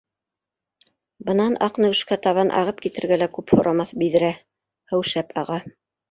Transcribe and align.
Бынан 1.25 1.57
Аҡнөгөшкә 1.65 2.15
табан 2.23 2.51
ағып 2.61 2.81
китергә 2.85 3.19
лә 3.23 3.27
күп 3.35 3.53
һорамаҫ 3.59 3.91
биҙрә, 4.05 4.31
һыу 4.93 5.05
шәп 5.11 5.37
аға 5.43 5.59